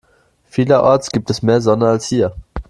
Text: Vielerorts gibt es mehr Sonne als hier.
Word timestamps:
Vielerorts 0.47 1.11
gibt 1.11 1.29
es 1.29 1.43
mehr 1.43 1.61
Sonne 1.61 1.87
als 1.89 2.07
hier. 2.07 2.35